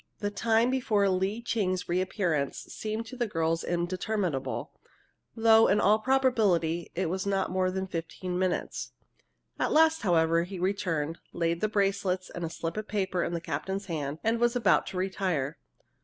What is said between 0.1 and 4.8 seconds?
The time before Lee Ching's reappearance seemed to the girls interminable,